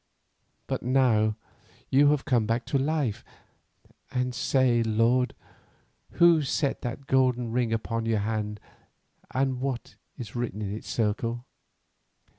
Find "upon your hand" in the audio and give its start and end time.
7.71-8.59